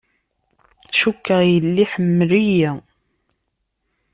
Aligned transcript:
Cukkeɣ 0.99 1.39
yella 1.49 1.81
iḥemmel-iyi. 1.85 2.69